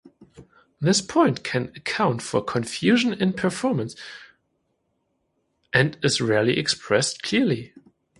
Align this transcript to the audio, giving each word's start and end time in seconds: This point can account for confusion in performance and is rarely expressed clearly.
This 0.79 0.99
point 0.99 1.43
can 1.43 1.65
account 1.75 2.23
for 2.23 2.43
confusion 2.43 3.13
in 3.13 3.33
performance 3.33 3.95
and 5.73 5.95
is 6.01 6.19
rarely 6.19 6.57
expressed 6.57 7.21
clearly. 7.21 7.71